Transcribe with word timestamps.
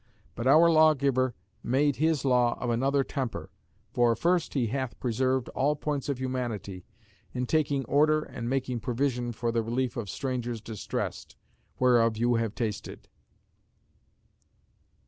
But 0.33 0.47
our 0.47 0.67
lawgiver 0.71 1.35
made 1.61 1.97
his 1.97 2.25
law 2.25 2.57
of 2.59 2.71
another 2.71 3.03
temper. 3.03 3.51
For 3.91 4.15
first, 4.15 4.55
he 4.55 4.65
hath 4.65 4.99
preserved 4.99 5.47
all 5.49 5.75
points 5.75 6.09
of 6.09 6.17
humanity, 6.19 6.87
in 7.35 7.45
taking 7.45 7.85
order 7.85 8.23
and 8.23 8.49
making 8.49 8.79
provision 8.79 9.31
for 9.31 9.51
the 9.51 9.61
relief 9.61 9.97
of 9.97 10.09
strangers 10.09 10.59
distressed; 10.59 11.35
whereof 11.77 12.17
you 12.17 12.33
have 12.37 12.55
tasted." 12.55 13.09